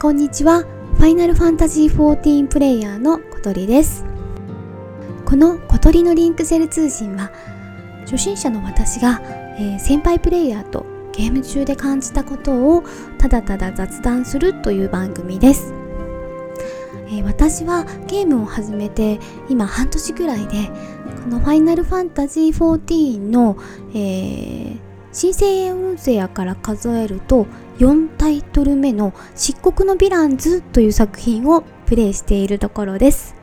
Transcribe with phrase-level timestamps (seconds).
[0.00, 0.62] こんにちは。
[0.94, 4.06] ファイナルファンタジー14プレイヤーの小鳥です。
[5.26, 7.30] この小鳥のリンクセル通信は、
[8.06, 9.20] 初心者の私が、
[9.58, 12.82] えー先輩プレイヤーとゲーム中で感じたことを
[13.18, 15.74] ただただ雑談するという番組です。
[17.08, 20.70] えー私はゲームを始めて今半年ぐらいで
[21.24, 23.58] この「ファイナルファンタジー14」の、
[23.92, 24.78] えー、
[25.12, 27.46] 新生エウゼアから数えると
[27.80, 33.34] 4タイトル目の「漆黒のヴィランズ」という作品をプレイしているところです。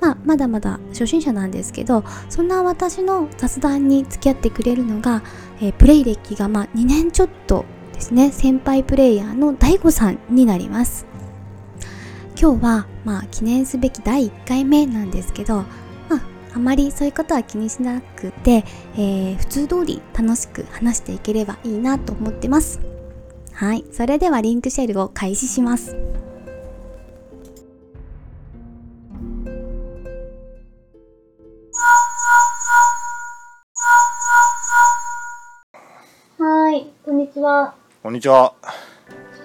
[0.00, 5.22] まあ、まだまだ初心者なんですけどそんな私の雑談に付き合ってくれるのが、
[5.60, 11.06] えープレイ歴がま2年ちょっとですね先輩プレイヤーの DAIGO さんになります。
[12.40, 15.64] 今日はまあ記念すべき第1回目なんですけど、
[16.08, 16.20] まあ、
[16.54, 18.64] あまりそういうことは気にしなくて、
[18.96, 22.93] えー普通通り楽しく話していければいいなと思ってます。
[23.56, 25.96] はい、それではリンクシェルを開始します。
[36.36, 37.76] はい、こんにちは。
[38.02, 38.54] こんにちは。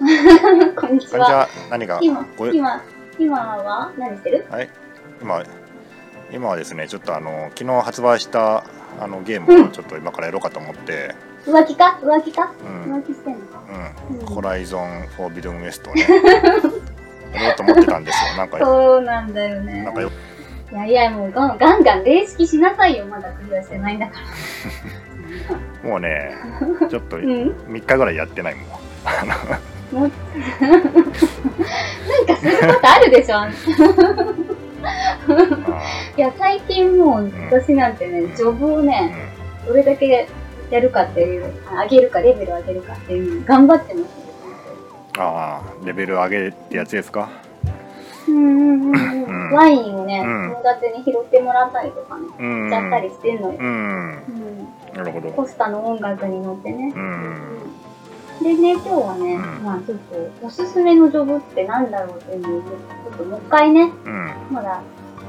[0.00, 1.48] こんにちこんにちは。
[1.70, 2.00] 何が？
[2.02, 2.82] 今、ご今、
[3.16, 4.44] 今は何してる？
[4.50, 4.68] はい。
[5.22, 5.44] 今
[6.32, 8.64] 今はですね、ちょっとあの昨日発売した
[8.98, 11.14] あのゲームをちょっと今からやろうかと思って、
[11.50, 11.98] 浮気か？
[12.02, 12.52] 浮気か？
[12.64, 13.60] うん、うん、浮気してんのか？
[14.10, 14.26] うん。
[14.26, 16.02] ホライゾンフォービドンウエストをね、
[17.32, 18.36] やろうと思ってたんですよ。
[18.36, 19.82] なんかそうなんだよね。
[19.82, 20.10] なんかよ
[20.72, 23.04] いやいや、もうガンガンガン霊式しなさいよ。
[23.06, 24.12] まだクリアしてないんだか
[25.82, 25.88] ら。
[25.90, 26.32] もうね、
[26.88, 27.24] ちょっとうん。
[27.24, 28.64] 3日ぐらいやってないもん。
[29.04, 29.24] あ
[29.92, 30.10] のもう。
[30.60, 30.80] なん
[32.26, 33.36] かすることあるでしょ？
[33.36, 33.48] あ
[36.16, 39.14] いや、最近もう私なんてね、ジョブをーね、
[39.66, 40.28] どれだけ
[40.70, 44.06] やるかっていう、あ上げるか、レベル上げるかっていうの頑張ってます
[45.16, 47.28] うん、ああ、レベル上げってやつですか？
[48.28, 49.52] うんうんうんんん。
[49.52, 52.68] ワインをね、うん友達に拾ってもらったりとかね、うん。
[52.68, 53.58] しちゃったりしてんのよ。
[53.58, 53.66] うん。
[53.66, 54.94] うん。
[54.94, 55.30] なるほど。
[55.30, 56.92] コスタの音楽に乗ってね。
[56.94, 57.58] うん。
[58.42, 64.32] でね、今日はね、うんまあちょっと、おすすめのジョブってなんだろうっていうのを、ちょっともう一回ね、うん。
[64.50, 64.80] まだ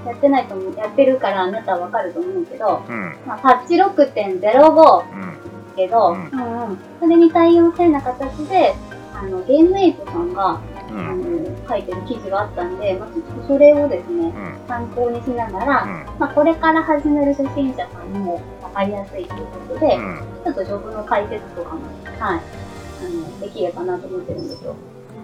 [0.05, 3.15] やってないと思う、やってるからあなたはわかると思うけど、うん。
[3.25, 5.37] まあ、パッチ6.05うん。
[5.75, 8.73] けど、ううんんうんそれに対応せな形で、
[9.13, 14.55] あの、ゲームエイトさんが、うあのん。、書いてる記事があったんで、まあ、ちょっとそれをですね、うん。
[14.67, 16.05] 参考にしながら、うん。
[16.19, 20.21] まあ、これから始める初心者さんにもわかりやすいということで、うん。
[20.43, 21.81] ちょっとジョブの解説とかも、
[22.19, 24.75] はい、あの、できればなと思ってるんですよ。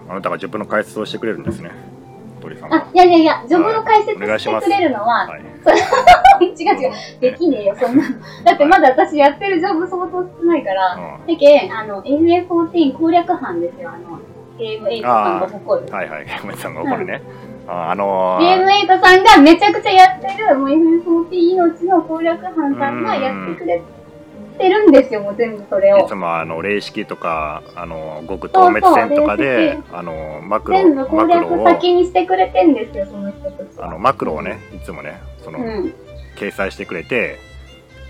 [0.09, 1.71] あなたが自分の解説をしてくれるんですね。
[2.47, 5.41] 鳥さんあが。、いやいやいや、ジョブの解説してくれるのは、はい。
[6.45, 8.15] 違う違う、できねえよ、そんなの。
[8.43, 14.19] だってまだ私やってるジョブ相当少ないから、うだけあの、FF14 攻略班ですよ、あの、
[14.57, 15.91] ゲームエイトさんが誇る。
[15.91, 15.93] ん。
[15.93, 16.25] はいはい。
[16.27, 17.21] 山田さんが怒るね。
[17.69, 23.96] ああのゲームエイトさんがめちゃくちゃやってる、もう FF14 命の攻略班さんがやってくれて
[24.57, 26.15] るんですよ、もう全部それをいつ。
[26.15, 33.87] もあの霊式とかあの極透滅戦とかであのマクロ全部攻略先にしてくれてんですよ、その人たちは。
[33.87, 35.93] あのマクロをねいつもねその、うん。
[36.37, 37.39] 掲載してくれて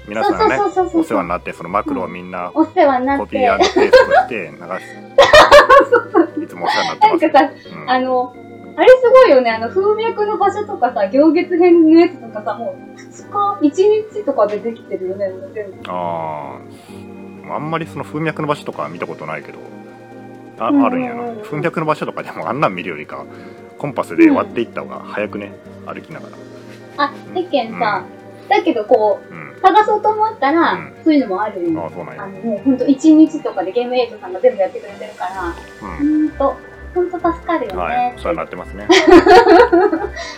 [0.08, 3.24] 皆さんがねそうそうそうそうお世話になってそのマクロをみんなお世話になって。
[3.26, 4.58] コピーなペーストして流
[6.38, 8.36] すいつもお世話になってますんかさ、うんあの、
[8.78, 13.07] あれすごいよね、あの、風脈の場所とかさ、行月編のやつとかさ、もう2
[13.62, 15.78] 日、1日とかでできてるよね、全部。
[15.88, 17.54] あー。
[17.54, 19.60] あんまりその風脈の場所とかは見たことないけど。
[20.60, 21.34] あ,、うんあるんやな。
[21.44, 23.26] 風脈の場所とかでもあんなん見るよりか
[23.78, 25.52] コンパスで割っていった方が早くね？
[25.86, 26.38] 歩きながら。
[26.98, 28.04] あ、世間さ、
[28.50, 29.56] だけどこう、うん。
[29.62, 30.94] 探そうと思ったら、うん。
[31.04, 31.82] そういうのもあるよ。
[31.84, 32.24] ああそうなんや。
[32.24, 36.26] あの、もうほんと1日とかでゲームエイトさんが全部やってくれてるから、ほうん。
[36.26, 36.56] んと、
[36.98, 37.78] ほんと助かるよね。
[37.78, 38.88] はい、そうなってますね。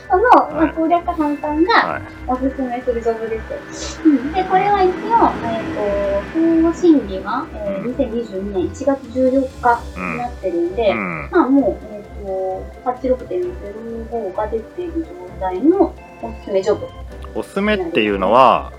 [0.10, 2.02] その、まあ、はい攻略班さんがはい。
[2.28, 3.40] おすすめするジョブで
[3.72, 4.02] す。
[4.06, 10.12] うん、で、これは一応、えっ、と、法の審議が、えー、2022年1月14日うん。
[10.14, 11.30] になってるんで、うん。
[11.32, 15.10] まあもう、えっ、と、パッチ6.05が出ている状
[15.40, 16.88] 態のおすすめジョブ。
[17.36, 18.74] おすすめっていうのは、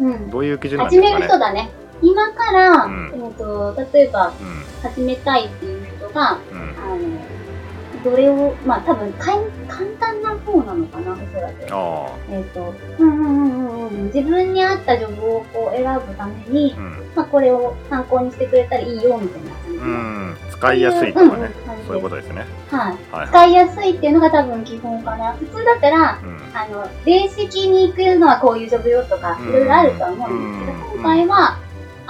[0.00, 0.30] うん。
[0.30, 1.22] どういう基準なん始めですかね？
[1.22, 1.70] る人だね。
[2.00, 4.68] 今から、うんえっ、と、例えば、うん。
[4.82, 5.77] 始めたいっていう
[6.08, 6.58] 人が、うん。
[6.60, 6.98] あの、
[8.04, 11.66] どれを、まあ多分かん簡単な方なのかな、おそらく。
[11.70, 17.12] あえっ、と、うんうんうんうんうん、自分に合ったジョブをこう選ぶためにあ。、うん。
[17.14, 19.84] まあこれを参考にしてくれたらいいよ、みたいな感じの。
[19.84, 20.36] うん。
[20.50, 21.50] 使いやすいとかね。
[21.86, 22.44] そういうことですね。
[22.70, 22.96] はい。
[23.10, 23.28] はい。
[23.28, 25.32] 使いやすいっていうのが多分基本かな。
[25.32, 26.38] 普通だったら、うん。
[26.54, 31.58] あの、霊式に行くのはこういうジョブよとか、うんいろいろあるとは思うんですけど、うん今回は、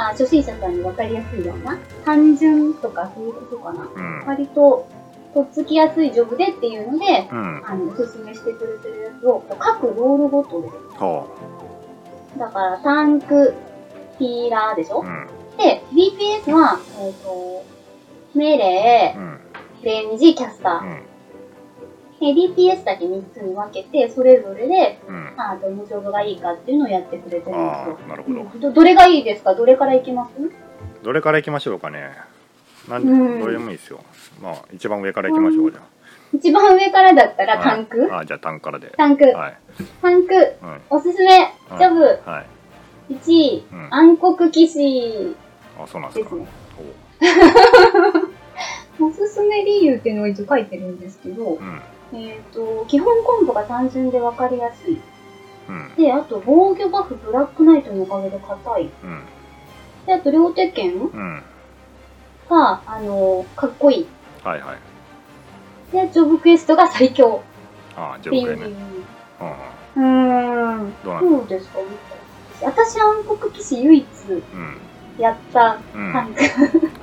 [0.01, 3.89] あ初心者さんに分かりやすいような、単純とかそういうことかな。
[3.95, 4.27] うん。
[4.27, 4.87] 割と、
[5.35, 10.69] とっつきやすいジョブでっていうので、うんあの、おすすめしてくれてるやつを、各ロールごとで。
[10.97, 11.27] ほ
[12.39, 13.55] だから、タンク、
[14.19, 15.01] ヒーラーでしょ？
[15.01, 15.27] ううん
[15.59, 17.65] で、DPS は、えっ、と、
[18.35, 19.41] メレー、うん
[19.83, 20.85] レンジ、キャスター。
[20.85, 21.03] うん
[22.21, 24.99] で DPS だけ3つに分けて、それぞれで、
[25.39, 27.59] うんまあ、どのジョブがいいかっていうのをやってくれてるんですあ
[27.89, 27.99] よ。
[28.05, 28.41] あなるほど。
[28.41, 28.61] うん。
[28.61, 29.55] どどれがいいですか？
[29.55, 30.33] どれからいきます？
[31.05, 32.11] どれからいきましょうかね。
[32.89, 33.41] なんうん。
[33.41, 34.01] どれでもいいですよ。
[34.43, 35.81] まあ一番上からいきましょうじゃ
[36.33, 38.93] 一番上からだったらあタンク、あじゃあタンからで。
[38.97, 39.57] タンク、はい。
[40.03, 40.81] タンク、うん。
[40.91, 42.45] おすすめ、ジョブ、は
[43.09, 43.15] い。
[43.15, 43.89] 1位、うん。
[43.95, 45.37] 暗黒騎士。
[45.81, 46.47] あそうなんですすね。
[49.01, 51.81] おおすすめ理由っていうのが一応書いてるんですけど、うん。
[52.13, 55.01] えっ、と、基本コンボが単純で分かりやすい。
[55.69, 55.95] うん。
[55.97, 58.91] で、あと防御バフブラックナイトのおかげで硬い。
[59.05, 59.23] うん。
[60.07, 61.43] で、あと両手剣うん。
[62.49, 64.07] が、あの、かっこいい。
[64.43, 64.79] はいはい。
[65.93, 67.43] で、ジョブクエストが最強。
[67.97, 68.51] ああじっていう。
[68.51, 68.77] ゃあ僕ね
[69.97, 70.05] う。
[70.05, 70.79] んうん。
[70.79, 70.95] うーん。
[71.05, 71.79] どうですか
[72.63, 74.77] 私暗黒騎士唯一うん。
[75.19, 76.13] やったうん。
[76.13, 76.43] タンク。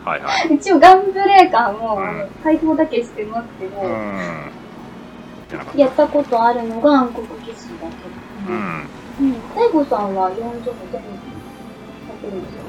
[0.04, 0.56] はいはい。
[0.56, 2.08] 一応ガンブレーカーも、うん。
[2.08, 3.82] あの解放だけしてますけど、
[5.76, 6.08] やった。
[6.08, 8.10] ことあるのが暗黒騎士だけ。
[8.10, 8.25] ど。
[8.46, 8.60] たうん
[9.20, 9.34] うん。
[9.56, 11.02] 大悟さんは40も全部や
[12.14, 12.62] ってるんですよ。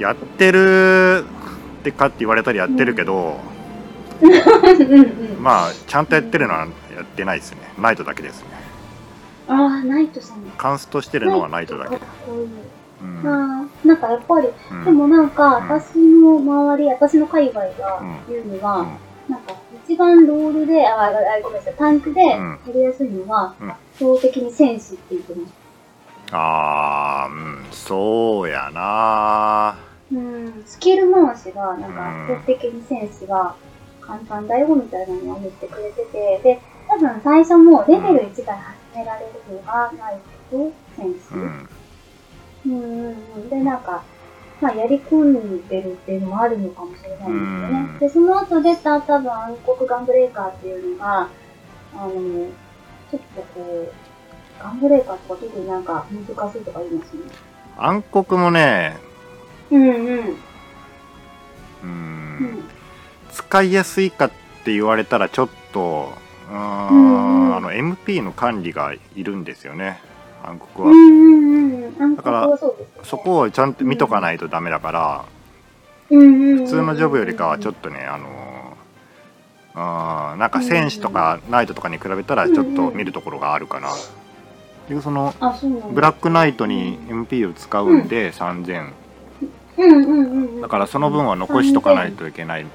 [0.00, 1.24] やってる
[1.80, 3.36] ってかって言われたらやってるけど、
[4.22, 5.42] うんうん。
[5.42, 8.48] まあちゃんとやってるのはやってないですねナイトだけですね
[9.48, 10.42] ああ、ナイトさん。
[10.58, 12.48] カンストしてるのはナイトだけかっこいい。
[13.00, 19.54] うんああ、なんかやっぱり、うんでもなんか、うん私の周り、私の界隈が言うには、うんなんか、
[19.88, 21.12] 一番ロールで、あ、ああ
[21.42, 25.52] ごめんなさい、タンクでやんりやすいのは、うん標的に戦士って言ってます。
[26.30, 29.76] ああうんそうやな
[30.12, 33.56] うん、スキル回しが、なんかうん、標的に戦士が
[34.00, 38.58] 簡単だよみたいなのを言ってくれてて、で、多分最初もレベル1から
[38.92, 40.18] 始められるのがない
[40.50, 41.34] と戦士。
[41.34, 41.68] うん
[42.66, 43.48] うんうんうん。
[43.48, 44.04] で、なんか、
[44.60, 48.08] まあ、やり込んでるっていうのもあるのかもしれないんですね。
[48.08, 51.28] で、その後出た多分暗黒ガンブレーカーっていうのが、
[51.94, 52.12] あの、
[53.10, 53.92] ちょっとこう、
[54.62, 57.22] ガンブレーカーとか特になんか難しいとか言いますね。
[57.76, 58.96] 暗黒もね
[59.70, 59.94] うんうん。
[59.94, 60.36] う
[61.84, 62.64] うんん。
[63.30, 64.30] 使いやすいかっ
[64.64, 66.12] て言われたらちょっと
[66.52, 70.00] んあの MP の管理がいるんですよね
[70.42, 70.92] 暗う黒は、
[71.98, 72.16] んうんうん。
[72.18, 72.58] 暗黒は
[73.02, 75.24] そこをちゃんと見とかないとダメだから、
[76.08, 77.88] 普通のジョブよりかはちょっと。
[77.88, 78.76] とねあの
[79.74, 83.90] あーなんか戦士とかナイトとかに比べたらちょっと見るところがあるかな。
[84.88, 85.34] でその。
[85.92, 88.90] ブラックナイトに MP を使うんで3000
[89.76, 90.60] うんうんうんうん。
[90.62, 92.66] だからその分は残しとかないといけないっ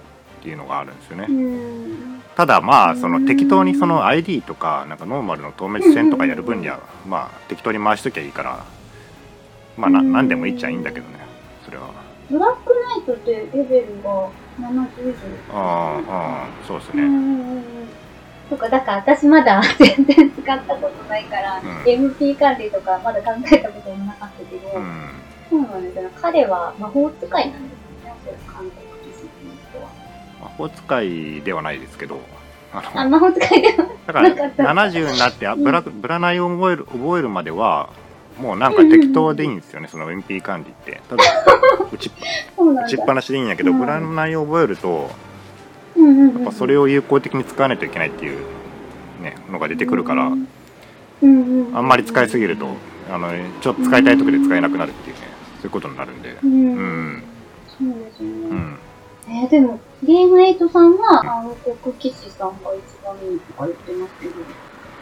[0.41, 2.21] ていうのがあるんですよねうん。
[2.35, 8.63] ただまあその適当にその ID とかなんかノーマルの透滅戦とかやる分にはまあ適当に回しときゃいいから
[9.77, 11.19] まあな何でもいいっちゃいいんだけどね
[11.65, 11.89] それは
[12.29, 14.29] ブラックナイトってレベルが
[14.59, 15.13] 70以
[15.51, 15.53] 上。
[15.53, 17.17] ああそうですねうんうんう
[17.53, 17.63] んうん。
[18.49, 25.09] そっか、だから私まだ全然使ったことないから、うん MP 管理とかまだ考えたこともなかったけど、うん
[25.49, 26.09] そうなんですよね。
[26.21, 27.75] 彼は魔法使いなんで
[28.23, 28.71] すよね、韓国
[29.11, 29.89] 騎士っていう人は。
[30.41, 32.19] 魔法使いではないですけど
[32.73, 37.89] ああ、の魔法使いではだからなかった70になってあブラブラナイを覚える覚えるまでは
[38.39, 41.01] もうなんか適当でいいんですよねその MP 管理って。
[41.09, 41.23] ただ
[41.91, 43.79] 打ちっぱなしでいいんやけど、うん。
[43.79, 45.11] ブラナイを覚えると
[45.95, 48.39] やっぱそれを有効的に使わないといけないっていう、
[49.21, 50.47] ね、のが出てくるから、うん
[51.21, 52.67] うんうん、あんまり使いすぎると
[53.11, 53.29] あの
[53.61, 56.37] ちょっと使いたい時で使えなくなるっていうねそういうことになるんで。
[56.43, 57.23] うん。
[57.77, 58.29] そうですね。
[58.29, 58.79] うん。
[59.29, 64.33] えー、でも、ゲームエイトさんは、暗黒騎士さんが一番いいとか言ってますけど。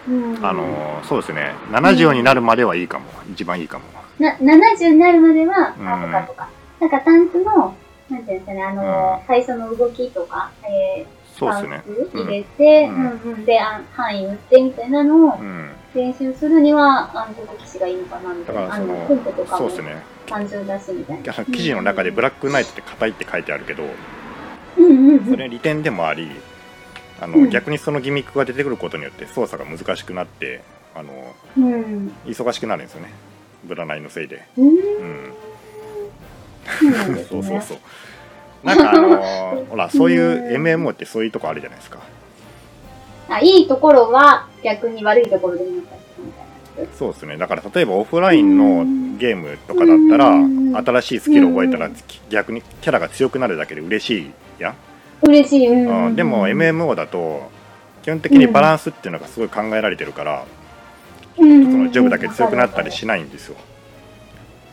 [0.07, 1.53] うん、あのそうですね。
[1.69, 3.05] 70になるまではいいかも。
[3.31, 3.85] 一番いいかも。
[4.19, 5.87] な、70になるまでは、うん。
[5.87, 6.49] あ、とかとか。
[6.79, 7.75] なんか、タンクの、
[8.09, 11.83] なんていうんですかね、あのー、最初の動きとか、えー、そうですね。
[12.13, 15.69] 入れて、ううんん、うん、で、あ範囲打ってみたいなのをうん。
[15.93, 18.61] 練習するには、暗黒騎士がいいのかな、みたいな。
[18.61, 20.03] だからそのコンポとかもそうですね。
[20.25, 21.33] 単純だし、みたいな。
[21.33, 23.83] あの記事の中でブラックナイトって硬いって書いてあるけど
[24.77, 25.25] うんうんうん。
[25.25, 26.29] それ利点でもあり
[27.21, 27.49] あの、うん。
[27.49, 30.61] 逆にそのギミックが出てくることによって操作が難しくなって
[30.93, 32.11] あのうん。
[32.25, 33.11] 忙しくなるんですよね。
[33.63, 34.43] ブラナイのせいで。
[34.57, 34.67] うん。
[34.67, 35.23] うん
[37.13, 37.23] ね。
[37.29, 37.77] そうそうそう。
[38.63, 41.99] なんかあの ほらそういう MMO ってそういうとこあるじゃないですか。
[43.29, 45.65] あ、いいところは逆に悪いところで。
[46.97, 47.37] そうですね。
[47.37, 50.61] だから例えばオフラインのゲームとかだったらうん。
[50.75, 51.89] 新しいスキルを覚えたら
[52.29, 54.75] 逆にキャラが強くなるだけで嬉しいやん
[55.23, 55.67] 嬉しい。
[55.67, 56.05] うん。
[56.07, 57.51] うん、でも MMO だと
[58.03, 60.45] 基本的にバランスっていうのがすごい考えられてるから、
[61.35, 63.55] そのジョブだけ強くなったりしないんですよ。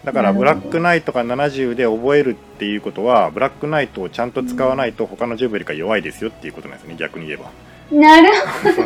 [0.05, 7.51] だからブラックナイトが70で覚えるっていうことはブラックナイトをちゃんと使わないと他のジョブよりか弱いですよっていうことなんですね逆に言えば。
[7.91, 8.29] なる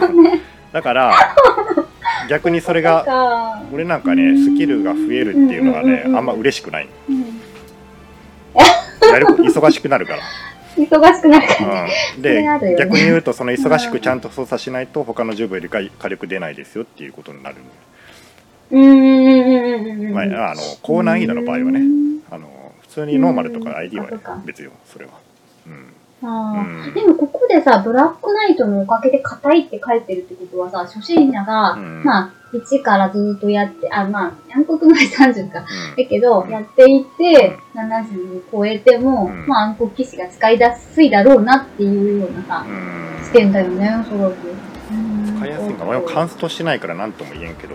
[0.72, 1.14] だから
[2.28, 3.62] 逆にそれほどがか。
[3.72, 6.88] 俺なんかねスキルが増えるっていうのがねあんま嬉しくない。
[7.08, 7.42] うん
[9.12, 10.22] やる忙しくなるから
[10.76, 11.84] 忙しくなるから。
[11.84, 17.64] うん、そでね逆に言うとその忙しくちゃんと操作しないと他のジョブよりか火力出ないですよっていうことになるんで、
[18.70, 20.14] うん。
[20.14, 21.80] まあ、あの高難易度の場合はね
[22.30, 24.08] あの普通にノーマルとか ID は
[24.44, 25.12] 別よそれは、
[25.66, 32.02] うん、あうんーでもここでさ、ブラックナイトのおかげで硬いって書いてるってことはさ、初心者が、うん。
[32.02, 35.60] まあ、1からずっとやって、あ、まあ、暗黒の30か。
[35.60, 35.66] だ
[35.96, 36.50] けど、うん。
[36.50, 39.46] やっていって、70を超えても、うん。
[39.46, 43.24] まあ、暗黒騎士が使いやすいだろうなっていうようなさう、ん。
[43.24, 44.36] 視点だよね、おそらく。
[45.38, 47.74] 使いやすいか俺もカンストしてないから何とも言えんけど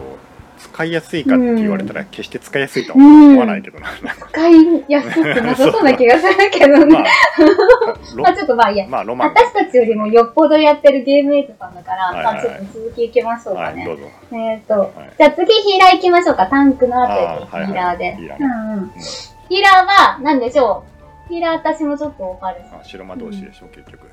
[0.58, 3.88] 使いやすいかって言われたら決して使いやすいとは思わないけどな、
[4.32, 7.04] 使いやすくなさそうな気がするけどまね。
[7.38, 8.88] あロまあ ちょっとまあいいや。
[8.88, 13.78] まあロマン私たちよりもよっぽどやってるゲームエイトさんだから、はいはいはいまあちょっと続きいきましょうかね。
[13.80, 16.48] はいどうぞえっ、と、はいじゃあ次ヒーラー行きましょうか。
[16.48, 18.16] タンクの後でヒーラーで。
[18.16, 20.84] ヒーラーは何でしょ
[21.30, 21.34] う？
[21.34, 22.62] ヒーラー私もちょっとわかる。
[22.72, 24.08] あ白魔同士でしょ、結局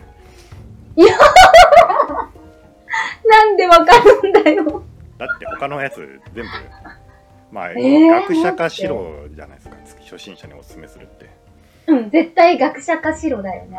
[3.27, 4.83] なんでわかるんだよ。
[5.27, 6.51] だって他のやつ全部
[7.55, 9.77] まあ、えー学者か白じゃないですか。
[10.03, 11.31] 初心者におすすめするって。
[11.87, 13.79] うん、絶対学者か白だよね。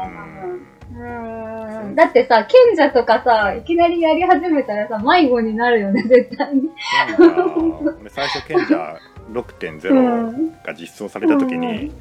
[0.94, 1.96] うん。
[1.96, 6.70] だってさ、賢者とかさ、いきなりやり始めたらさ、迷子になるよね、絶対に。
[8.10, 9.00] 最初賢者
[9.30, 10.52] う6.0ん。
[10.64, 11.62] が実装された時うん。
[11.62, 11.92] に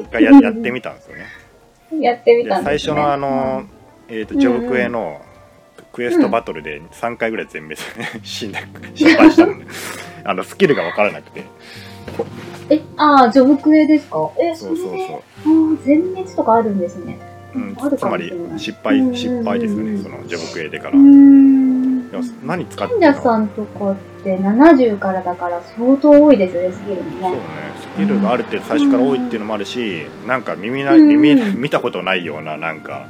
[0.00, 1.24] 一回ややってみたんですよね。
[2.00, 3.64] やってみでたんです、ね、最初のあの、
[4.08, 5.20] えー、とジョブクエの
[5.96, 7.80] クエストバトルで3回ぐらい全滅。
[8.22, 8.58] 死んで
[8.94, 9.66] 失敗したもんね。
[10.24, 11.42] あのスキルが分からなくて。
[12.68, 14.30] え、ああ、ジョブクエですか？
[14.38, 15.78] え、そうそうそう。
[15.86, 17.18] 全滅とかあるんですね。
[17.54, 19.02] うんあるつまり失敗うん。
[19.02, 19.98] うんうん失敗ですよね。
[19.98, 20.92] そのジョブクエでから。
[22.44, 27.10] 何使って賢んさんとかって70からだから相当多いですよね、スキルもね。
[27.22, 27.38] そうね。
[27.80, 31.08] スキルがある程度最初から多いっていうのもあるしなんか耳なうん。
[31.08, 33.06] 耳見たことないようななんか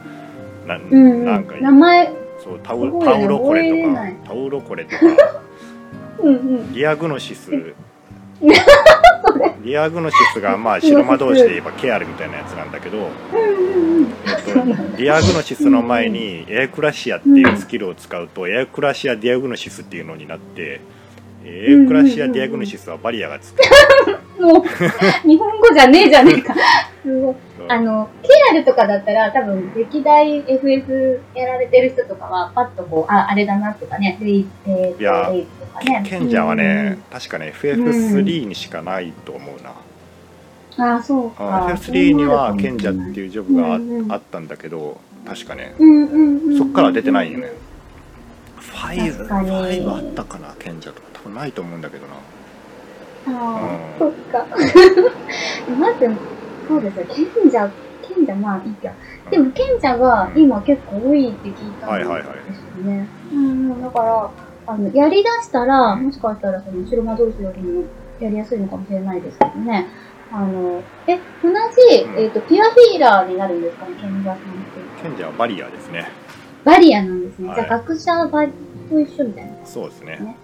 [0.67, 2.13] なうん、なんか名前、
[2.47, 4.97] そうタウすごいねタウロコレとかタウロコレとか
[6.23, 6.73] うんうん。
[6.73, 7.51] ディアグノシス
[9.63, 13.09] ディアグノシスがまあ白魔導士で言えばケアルみたいなやつなんだけど。
[14.25, 20.81] えっと、ディアグノシスの前にエウクラシアっていうスキルを使うとエウクラシアディアグノシスっていうのになって
[21.45, 23.63] エウクラシアディアグノシスはバリアがつく
[24.41, 26.55] もう、日本語じゃねえじゃねえか。
[27.03, 27.35] すごい。
[27.69, 36.03] あの、ケアルとかだったら多分歴代 FF やられてる人とかはパッとこう、あ、あれだなとかね、レイ、えーといやレイとかね。
[36.07, 36.59] 賢者はうん。
[36.59, 39.63] ね、確かね FF3 にしかないと思う
[40.79, 41.67] な、あ、そうか。
[41.75, 44.47] FF3 には賢者っていうジョブがあ,、うんうんあったん。
[44.47, 45.75] だけど確かね。
[45.79, 46.59] うんうんうん。
[46.59, 47.51] そっからは出てないよね。
[48.61, 49.49] 5, 確かに。
[49.51, 51.09] 5あったかな賢者とか。
[51.15, 52.15] 多分ないと思うんだけどな。
[53.29, 53.59] あ
[53.99, 54.09] あ、うん。
[54.09, 54.47] そっか。
[55.79, 56.09] まず、
[56.69, 57.07] そうですよ。
[57.07, 57.71] 賢者、
[58.03, 58.93] 賢者まあいいや。
[59.31, 63.09] でも賢者が今結構多いって聞いたんはいはいはいですよね。
[63.33, 64.31] うんうん、だから、
[64.67, 67.85] あの、やり出したら、もしかしたらその白魔同士よりも
[68.21, 69.87] やりやすいのかもしれないですけどね。
[70.33, 75.03] あの、え、同じ、うんえっ、と、ピュアヒーラーになるんですかね、賢者さんって。
[75.03, 76.09] 賢者はバリアですね
[76.65, 77.49] バリアなんですね。
[77.49, 78.53] はいじゃあ、学者バリ
[78.91, 79.53] と一緒みたいな。
[79.65, 80.37] そうですねね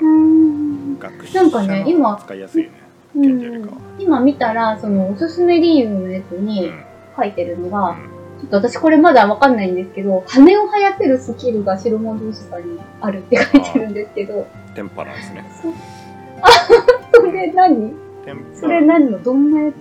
[0.00, 0.98] ううんん。
[0.98, 2.85] 学者なんかね今の使いやすいね
[3.16, 3.70] う賢者よりか。
[3.70, 6.84] はん、今見たら、その、おすすめ理由のやつうにん。
[7.16, 8.16] 書いてるのが、うん。
[8.40, 15.44] ちょっと私これまだわかんないんですけど、羽を生やせるスキルが白魔同士さんにあるって書いてるんですけど、テンパランですね。
[15.62, 17.94] そそれ何？
[18.26, 19.22] テンそパランれ何の？
[19.22, 19.76] どんなやつ、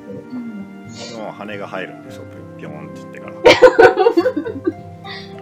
[1.18, 2.24] の羽が入るんですよ。
[2.58, 3.34] ピョンって言ってから。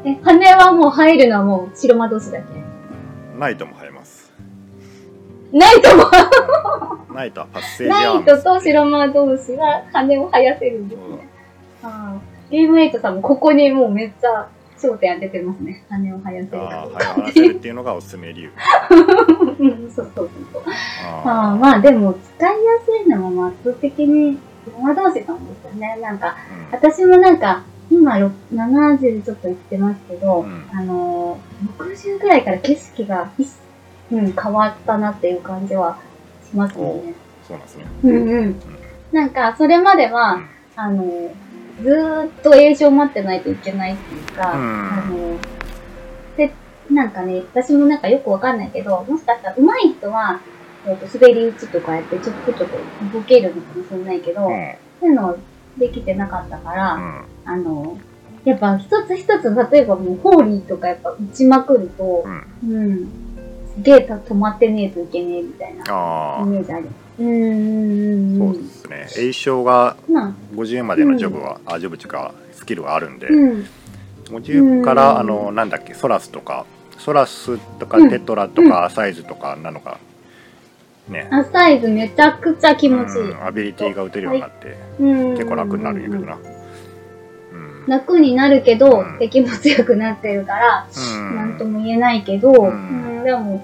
[0.11, 2.45] え、羽はもう入るのはもう白魔同士だけ？
[3.37, 4.02] ナイトも生えます
[5.53, 6.03] ナイトも、
[7.13, 11.29] ナイトはパッセージアームナイトと白魔同士が羽を生やせるんですね。
[11.83, 12.51] あー。
[12.51, 15.85] ゲームエイトさんもここにもうめっちゃ焦点当ててますね。
[15.89, 16.57] 羽を生やせる。
[16.57, 18.51] がかどう羽をか離せるっていうのがおすすめ理由。
[19.59, 20.63] うん、そうそうそう。
[21.05, 24.39] あああまあでも使いやすいのは圧倒的に
[24.79, 25.97] 山同士さんですよね。
[26.01, 30.65] なんか、ー私もなんか、今ろ70ちょっと言ってますけど、うん。
[30.71, 33.47] あのー、60ぐらいから景色がいっ、
[34.11, 35.99] うん、変わったなっていう感じは
[36.49, 37.13] しますよね。
[37.47, 37.85] そうなんですね。
[38.03, 38.55] うんうん。
[39.11, 40.49] なんか、それまでは、うん。
[40.75, 44.93] あのー、ずーっと栄唱待ってないといけないっていうか、うん。
[44.93, 45.37] あの、
[46.37, 46.51] で、
[46.91, 50.41] なんかね、私もなんかよくわかんないけど、もしかしたら上手い人は、
[50.85, 52.77] えっと滑り打ちとかやってちょこちょこ
[53.13, 54.75] 動けるのかもしれないけど、うん。
[54.99, 55.37] そういうの
[55.77, 57.25] できてなかったから、うん。
[57.45, 57.97] あの、
[58.45, 62.71] やっぱ一つ一つ、例えばもうホーリーとかやっぱ打ちまくるとう、ん。
[62.71, 63.22] うん、
[63.75, 65.83] すげえた止まってねえといけねえみたいな
[66.41, 66.89] イメージある。
[67.19, 68.53] うんうんうん。
[68.53, 68.85] そうです
[69.17, 69.27] ね。
[69.29, 73.67] 栄唱がまあ、50までのジョブは、あジョブっていうかスキルがあるんで、うん。
[74.25, 75.19] 50から、うん。
[75.19, 76.65] あのなんだっけソラスとか。
[76.97, 78.09] ソラスとかうん。
[78.09, 79.99] テトラとかサイズとかなのが
[81.09, 83.31] ね、あ、サイズめちゃくちゃ気持ちいい。
[83.31, 83.45] うん。
[83.45, 85.31] アビリティが打てるようになって、うん。
[85.31, 86.37] 結構楽になるんやけどな。
[87.85, 93.63] うん楽になるけど、うん敵も強くなってるから、うんなんとも言えないけど、んうん、でも、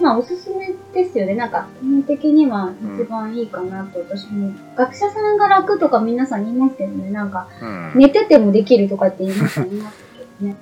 [0.00, 1.34] まあおすすめですよね。
[1.34, 4.52] なんか、基本的には一番いいかなと私も。
[4.76, 7.10] 学者さんが楽とか皆さん言いますけどね。
[7.10, 9.76] なんか、うん寝ててもできるとかって言いますけど
[10.40, 10.56] ね。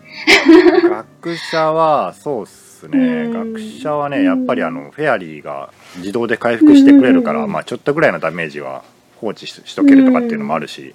[0.89, 8.83] 学者はそうっすね、うん学者はねやっぱりあのフェアリーが自動で回復してくれるから、うんまあちょっとぐらいのダメージは
[9.17, 10.95] 放置ししとけるとかっていうのもあるし、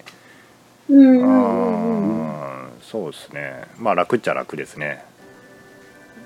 [0.89, 2.69] うん。
[2.81, 3.63] そうですね。
[3.77, 5.03] まあ楽っちゃ楽ですね。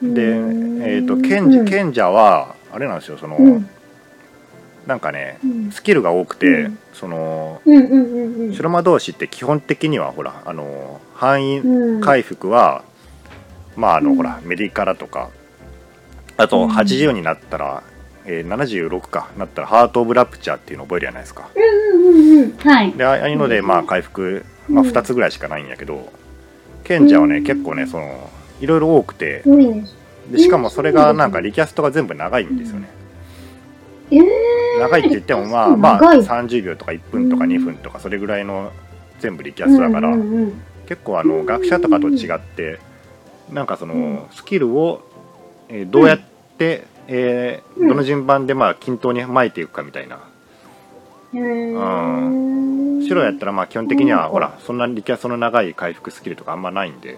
[0.01, 0.35] で、
[0.85, 3.69] えっ、と賢者賢者はあれなんですよその、うん。
[4.87, 5.71] なんかねうん。
[5.71, 6.79] スキルが多くて、うん。
[6.93, 8.53] そのうんうんうんうん。
[8.53, 12.01] 白魔同士って基本的にはほらあの範囲うん。
[12.01, 12.83] 回復は、
[13.75, 14.15] まああの、うん。
[14.17, 15.29] ほらメディカラとか
[16.37, 16.69] あとうん。
[16.71, 17.83] 80になったら、
[18.31, 19.31] えー76か。
[19.37, 21.49] なったらハート・オブ・ラプチャーっていうのを覚えるじゃないですか。
[22.69, 22.91] はい。
[22.93, 24.89] でああいうのでうんまあ回復、まあ、うん。
[24.89, 26.11] 2つぐらいしかないんやけど
[26.83, 27.43] 賢者はね、うん。
[27.43, 28.29] 結構ねその
[28.61, 29.43] いろいろ多くて。
[30.31, 32.87] でしかもそれがなんかリキャストが全部長いんですよね、
[34.11, 36.19] えー、長いって言ってもまあまあ長い。
[36.19, 38.71] 30秒とか1分とか2分とかそれぐらいの
[39.21, 40.15] 全部リキャストだから、
[40.87, 42.79] 結構あの学者とかと違って
[43.51, 45.01] なんかそのスキルを、
[45.67, 46.19] えーどうやっ
[46.59, 47.87] て、えーうん。
[47.89, 50.19] どの順番でまあ均等に巻いていくかみたいな。
[51.33, 53.07] へー。
[53.07, 54.31] 白やったらまあ基本的にはうん。
[54.31, 57.17] ほらそんなリキャストの長い回復スキルとかあんまないんで。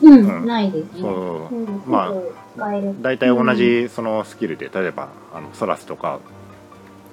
[0.00, 0.46] うん、うん。
[0.46, 1.00] ないですね。
[1.00, 1.54] そう。
[1.54, 2.12] うん、ま
[2.58, 2.60] あ
[3.02, 6.20] 大体同じそのスキルで例えばあのソラスとか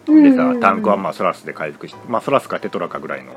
[0.08, 0.24] うん。
[0.24, 3.34] でさタンクはまあソラスで回復してまあソラスかテトラかぐらいの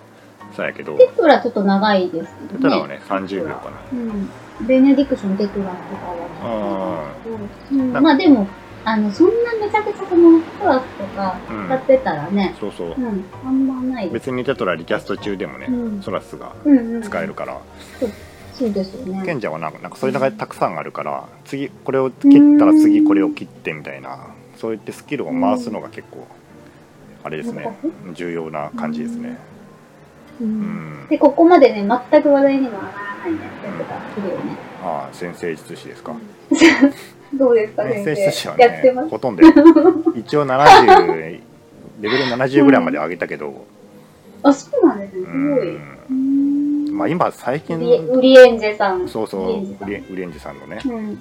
[0.54, 0.96] さやけど。
[0.96, 2.48] テトラちょっと長いですけどね。
[2.52, 3.76] テトラはね30秒かな。
[3.92, 4.30] うん。
[4.66, 8.00] ベネディクションテトラとかは。
[8.00, 8.46] まあでも、
[8.84, 11.66] あの、そんなめちゃくちゃその、トラスとかうん。
[11.66, 12.88] 使ってたらね、そうそう。
[12.88, 14.04] うん、あんまない。
[14.04, 14.14] です。
[14.14, 17.58] 別にテトラリキャスト中でもねうんソラスがうんうん、使えるから。
[18.00, 18.10] そう。
[18.72, 19.22] ですよね。
[19.24, 24.18] 賢者はなんかなんかそれがたくさんあるから次これを切ったら次これを切ってみたいな
[24.56, 26.26] そういってスキルを回すのが結構
[27.22, 27.78] あれですね。
[28.14, 29.38] 重要な感じですね。
[30.40, 30.50] ううん。
[31.04, 32.78] んで、ここまでね、全く話題にも上
[33.18, 34.56] がらないね、やつが来るよね。
[34.82, 36.14] ああ先生術師ですか
[37.34, 38.14] どうですか、先先生。
[38.16, 39.04] 生術師はやってます？
[39.06, 39.52] ねほとんどや
[40.14, 41.40] 一応70レ
[42.00, 43.64] ベル70ぐらいまで上げたけど
[44.42, 45.22] あ、そうなんですね。
[45.22, 46.92] うすごい。
[46.92, 49.08] まあ今最近ウリエンジェさん。
[49.08, 50.94] そうそうウリウリエンジさんのねうん。
[50.94, 51.18] うん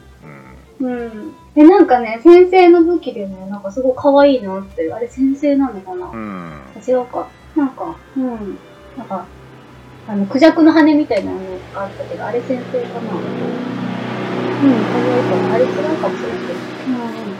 [0.80, 1.34] うん。
[1.56, 6.52] で、なんかね、先生の武器でね、なんかすごい可愛いなって、あれ先生なのかな、うん
[6.88, 7.28] 違うか。
[7.56, 8.58] なんか、うん。
[8.96, 9.26] なんか、
[10.08, 11.38] あの、クジャクの羽みたいなの
[11.74, 13.12] があったけど、あれ先生かな？
[14.60, 15.54] うん、可愛いかも。
[15.54, 16.60] あれ違うかもしれないけど。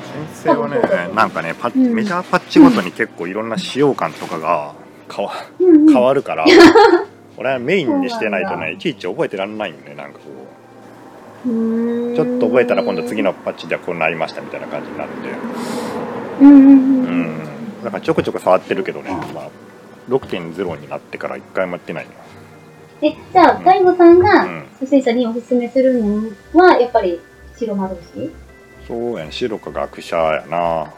[0.04, 0.70] 先生は
[1.10, 4.74] ねなんかねパッうんメジャーパッチごとに結構いろんな使用感とかが
[5.12, 5.68] 変わうん。
[5.68, 5.94] うん、うん。
[5.94, 6.46] 変わるから
[7.38, 10.26] 俺はメインにしてないとねいちいち覚えてらんないよねなんかこ
[11.46, 15.30] うちょっと覚えたら今度次のパッチではこうなりましたみたいな感じになるんで
[16.42, 16.72] うんうんううん
[17.36, 17.40] ん。
[17.84, 19.50] だからちょこちょこ触ってるけどね、まあ、
[20.10, 22.12] 6.0になってから一回もやってないの
[23.02, 27.20] え、じゃあ、大悟さんがうん初心者におすすめするのは、やっぱり
[27.58, 28.32] 白魔導士？
[28.88, 30.92] そうやね白か学者やな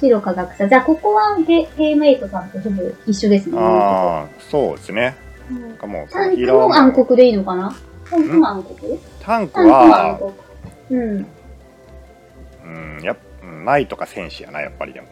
[0.00, 0.68] 白か学者。
[0.68, 3.56] じゃあ、ここはゲゲームエイトさんとほぼ一緒ですね。
[3.58, 5.16] ああそうですね
[5.50, 7.74] うんかもうタンクも暗黒でいいのかな？
[8.08, 8.98] タンクも暗黒？
[9.20, 10.34] タンクは、黒。
[10.90, 11.26] うん。
[12.64, 15.08] うん、やっうんナイとか戦士やなやっぱりでも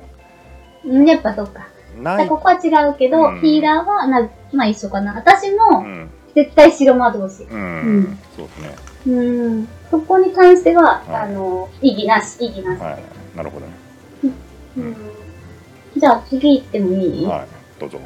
[0.84, 1.68] うんやっぱそっか。
[2.00, 3.40] じナイゃあここは違うけど、うん。
[3.40, 5.14] ヒーラーはな、まあ一緒かな。
[5.14, 6.10] 私うもん。
[6.34, 7.44] 絶対白魔導士。
[7.44, 8.18] うん、うん。
[8.36, 8.76] そうですね。
[9.06, 9.68] うん。
[9.90, 11.22] そこに関しては、はい。
[11.22, 12.80] あの、異議なし、異議なし。
[12.80, 13.36] はい。
[13.36, 13.72] なるほどね。
[14.76, 14.96] うん。
[15.96, 17.46] じゃあ次行ってもいい、はい。
[17.80, 17.98] どうぞ。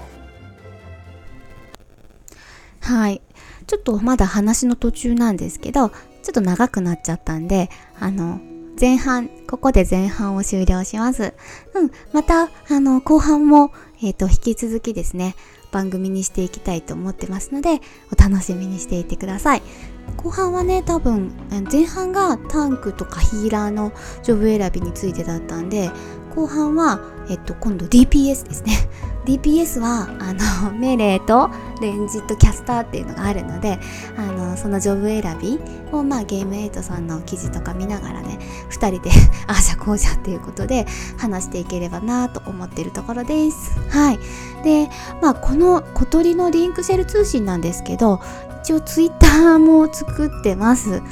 [2.80, 3.22] はい。
[3.66, 5.94] ちょっとまだ話の途中なんですけど、ちょ
[6.30, 8.40] っと長くなっちゃったんで、あの、
[8.80, 11.34] 前半、ここで前半を終了します。
[11.74, 11.90] うん。
[12.12, 15.37] また、あの、後半も、えっ、と、引き続きですね、
[15.74, 17.80] 番組にしていきたいと思ってますので
[18.12, 19.62] お楽しみにしていてください
[20.16, 21.32] 後半はね多分
[21.70, 25.90] 前半がタンクとかヒーラーのジョブ選びについてだったんで
[26.34, 28.88] 後半は、えっと、今度 DPS ですね。
[29.24, 33.78] DPS はあのメレーとレンジとキャスターっていうのがあるので
[34.18, 35.58] あのそのジョブ選び
[35.96, 38.38] を、まあ、ゲームエイトさんの記事とか見ながらね
[38.70, 39.10] 2人で
[39.48, 43.72] ああじゃこうじゃっていうことで話していければなと思ってるところです。
[43.88, 44.18] はい。
[44.62, 44.90] で
[45.22, 48.20] まあこの小鳥のリンクシェル通信なんですけど
[48.62, 51.02] 一応ツイッターも作ってます。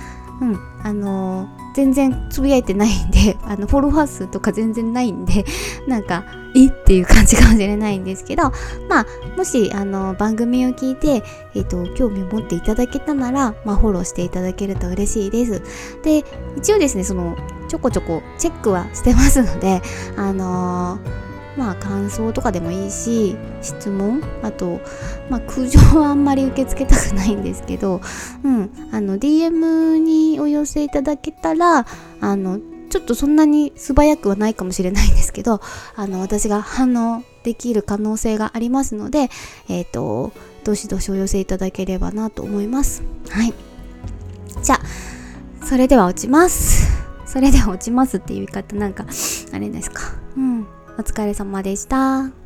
[0.43, 0.59] うん。
[0.83, 5.45] あのー全然つぶやいてないんで、 あの、フォロワー数とか全然ないんで、
[5.87, 8.53] なんか、えっていう感じかもしれないんですけど、
[8.89, 9.07] まあ、
[9.37, 11.23] もし、あの、番組を聞いて、
[11.55, 15.63] えっ、ー、と、興味を持っていただけたなら、まあ、フォローしていただけると嬉しいです。
[16.03, 16.25] で、
[16.59, 17.37] 一応ですね、その、
[17.69, 19.81] ちょこちょこチェックはしてますので、
[20.17, 21.22] あのー
[21.57, 24.81] まあ感想とかでもいいし質問あと
[25.29, 28.01] まあ苦情はあんまり受け付けたくないんですけど
[28.45, 31.87] うんあの DM にお寄せいただけたら
[32.21, 32.61] あの
[32.91, 35.61] ちょっとそんなに素早くはないかもしれないんですけど
[35.97, 39.31] あの私が反応できる可能性がありますので
[39.69, 40.33] えっ、ー、と
[40.65, 43.03] どしどしお寄せいただければなと思います。
[43.31, 43.53] はい。
[44.63, 47.03] じゃあそれでは落ちます。
[47.27, 49.07] それでは落ちますっていう言い方なんか
[49.53, 50.03] あれですか。
[50.37, 50.67] うん。
[50.99, 52.42] お疲れ様でした。